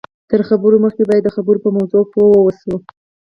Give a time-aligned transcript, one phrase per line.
[0.31, 2.73] تر خبرو مخکې باید د خبرو په موضوع پوه واوسئ